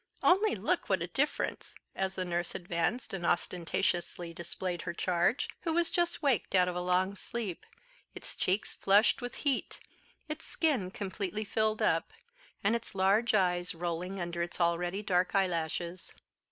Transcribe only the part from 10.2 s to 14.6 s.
its skin completely filled up; and its large eyes rolling under its